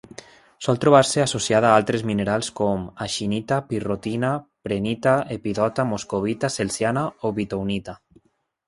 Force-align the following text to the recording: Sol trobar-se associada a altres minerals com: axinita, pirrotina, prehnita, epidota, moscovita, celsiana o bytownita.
Sol 0.67 0.77
trobar-se 0.85 1.21
associada 1.23 1.69
a 1.73 1.81
altres 1.81 2.05
minerals 2.11 2.49
com: 2.61 2.87
axinita, 3.07 3.61
pirrotina, 3.69 4.33
prehnita, 4.69 5.15
epidota, 5.39 5.87
moscovita, 5.95 6.53
celsiana 6.59 7.07
o 7.31 7.37
bytownita. 7.39 7.99